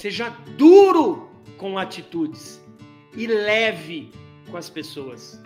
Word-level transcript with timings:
Seja 0.00 0.30
duro 0.56 1.28
com 1.58 1.76
atitudes 1.76 2.58
e 3.14 3.26
leve 3.26 4.10
com 4.50 4.56
as 4.56 4.70
pessoas. 4.70 5.38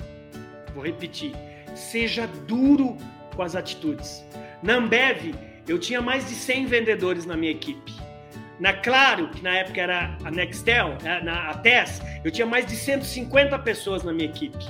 Vou 0.73 0.85
repetir. 0.85 1.33
Seja 1.75 2.29
duro 2.47 2.97
com 3.35 3.43
as 3.43 3.57
atitudes. 3.57 4.25
Na 4.63 4.75
Ambev, 4.75 5.35
eu 5.67 5.77
tinha 5.77 6.01
mais 6.01 6.29
de 6.29 6.37
100 6.37 6.67
vendedores 6.67 7.27
na 7.27 7.37
minha 7.37 7.51
equipe. 7.51 7.93
Na 8.61 8.73
Claro, 8.73 9.29
que 9.31 9.43
na 9.43 9.57
época 9.57 9.81
era 9.81 10.17
a 10.23 10.31
Nextel, 10.31 10.99
né, 11.03 11.21
na 11.25 11.51
a 11.51 11.55
TES, 11.55 12.01
eu 12.25 12.31
tinha 12.31 12.47
mais 12.47 12.65
de 12.65 12.77
150 12.77 13.59
pessoas 13.59 14.05
na 14.05 14.13
minha 14.13 14.29
equipe. 14.29 14.65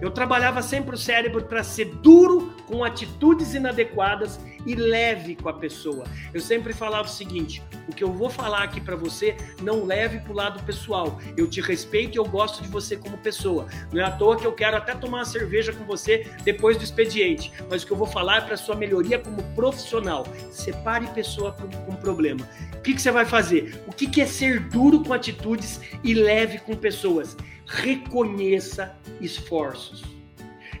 Eu 0.00 0.10
trabalhava 0.10 0.62
sempre 0.62 0.94
o 0.94 0.98
cérebro 0.98 1.44
para 1.44 1.64
ser 1.64 1.86
duro 1.86 2.54
com 2.66 2.84
atitudes 2.84 3.54
inadequadas 3.54 4.38
e 4.66 4.74
leve 4.74 5.36
com 5.36 5.48
a 5.48 5.52
pessoa. 5.52 6.04
Eu 6.34 6.40
sempre 6.40 6.72
falava 6.72 7.08
o 7.08 7.10
seguinte: 7.10 7.62
o 7.88 7.94
que 7.94 8.04
eu 8.04 8.12
vou 8.12 8.28
falar 8.28 8.64
aqui 8.64 8.80
para 8.80 8.96
você, 8.96 9.36
não 9.62 9.84
leve 9.84 10.18
para 10.18 10.32
o 10.32 10.34
lado 10.34 10.62
pessoal. 10.64 11.18
Eu 11.36 11.48
te 11.48 11.60
respeito 11.60 12.16
e 12.16 12.18
eu 12.18 12.24
gosto 12.24 12.62
de 12.62 12.68
você 12.68 12.96
como 12.96 13.16
pessoa. 13.18 13.66
Não 13.92 14.00
é 14.00 14.04
à 14.04 14.10
toa 14.10 14.36
que 14.36 14.46
eu 14.46 14.52
quero 14.52 14.76
até 14.76 14.94
tomar 14.94 15.18
uma 15.18 15.24
cerveja 15.24 15.72
com 15.72 15.84
você 15.84 16.26
depois 16.44 16.76
do 16.76 16.84
expediente. 16.84 17.52
Mas 17.70 17.82
o 17.82 17.86
que 17.86 17.92
eu 17.92 17.96
vou 17.96 18.06
falar 18.06 18.38
é 18.38 18.40
para 18.42 18.56
sua 18.56 18.74
melhoria 18.74 19.18
como 19.18 19.42
profissional. 19.54 20.26
Separe 20.50 21.06
pessoa 21.08 21.52
com 21.52 21.94
problema. 21.96 22.46
O 22.74 22.80
que, 22.82 22.94
que 22.94 23.00
você 23.00 23.10
vai 23.10 23.24
fazer? 23.24 23.82
O 23.86 23.92
que, 23.92 24.06
que 24.06 24.20
é 24.20 24.26
ser 24.26 24.60
duro 24.60 25.02
com 25.02 25.12
atitudes 25.12 25.80
e 26.02 26.14
leve 26.14 26.58
com 26.58 26.76
pessoas? 26.76 27.36
Reconheça 27.66 28.96
esforços. 29.20 30.16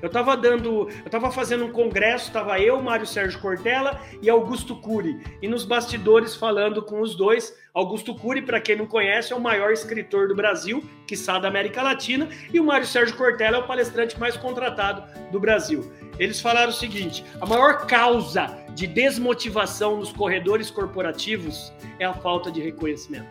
Eu 0.02 0.08
estava 0.08 0.36
dando, 0.36 0.88
eu 0.88 1.06
estava 1.06 1.30
fazendo 1.30 1.64
um 1.64 1.72
congresso, 1.72 2.26
estava 2.26 2.58
eu, 2.60 2.80
Mário 2.82 3.06
Sérgio 3.06 3.40
Cortella 3.40 4.00
e 4.20 4.28
Augusto 4.28 4.76
Cury, 4.76 5.18
e 5.40 5.48
nos 5.48 5.64
bastidores 5.64 6.34
falando 6.36 6.82
com 6.82 7.00
os 7.00 7.14
dois. 7.14 7.56
Augusto 7.72 8.14
Cury, 8.14 8.42
para 8.42 8.60
quem 8.60 8.76
não 8.76 8.86
conhece, 8.86 9.32
é 9.32 9.36
o 9.36 9.40
maior 9.40 9.72
escritor 9.72 10.28
do 10.28 10.34
Brasil, 10.34 10.84
que 11.06 11.16
sabe 11.16 11.42
da 11.42 11.48
América 11.48 11.82
Latina, 11.82 12.28
e 12.52 12.60
o 12.60 12.64
Mário 12.64 12.86
Sérgio 12.86 13.16
Cortella 13.16 13.56
é 13.56 13.60
o 13.60 13.66
palestrante 13.66 14.18
mais 14.18 14.36
contratado 14.36 15.02
do 15.30 15.40
Brasil. 15.40 15.90
Eles 16.18 16.40
falaram 16.40 16.70
o 16.70 16.74
seguinte: 16.74 17.24
a 17.40 17.46
maior 17.46 17.86
causa 17.86 18.46
de 18.74 18.86
desmotivação 18.86 19.96
nos 19.96 20.12
corredores 20.12 20.70
corporativos 20.70 21.72
é 21.98 22.04
a 22.04 22.12
falta 22.12 22.50
de 22.50 22.60
reconhecimento. 22.60 23.26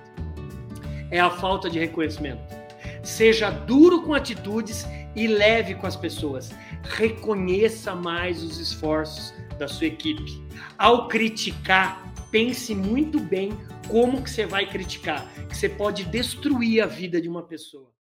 É 1.11 1.19
a 1.19 1.29
falta 1.29 1.69
de 1.69 1.79
reconhecimento. 1.79 2.64
Seja 3.05 3.51
duro 3.51 4.01
com 4.01 4.15
atitudes 4.15 4.85
e 5.15 5.27
leve 5.27 5.75
com 5.75 5.85
as 5.85 5.95
pessoas. 5.95 6.51
Reconheça 6.81 7.93
mais 7.95 8.43
os 8.43 8.59
esforços 8.59 9.31
da 9.59 9.67
sua 9.67 9.85
equipe. 9.85 10.43
Ao 10.75 11.07
criticar, 11.07 12.03
pense 12.31 12.73
muito 12.73 13.19
bem 13.19 13.51
como 13.87 14.23
que 14.23 14.29
você 14.29 14.47
vai 14.47 14.67
criticar, 14.67 15.31
que 15.47 15.55
você 15.55 15.69
pode 15.69 16.03
destruir 16.05 16.81
a 16.81 16.87
vida 16.87 17.21
de 17.21 17.29
uma 17.29 17.43
pessoa. 17.43 17.93